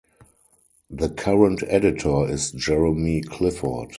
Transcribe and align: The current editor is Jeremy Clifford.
The 0.89 1.09
current 1.11 1.61
editor 1.67 2.27
is 2.27 2.49
Jeremy 2.53 3.21
Clifford. 3.21 3.89